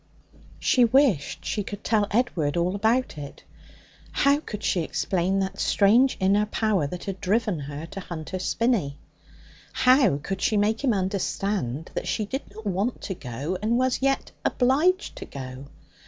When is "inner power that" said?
6.19-7.03